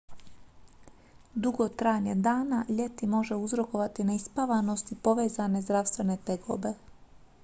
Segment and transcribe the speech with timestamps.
[1.41, 6.73] dugo trajanje dana ljeti može uzrokovati neispavanost i povezane zdravstvene tegobe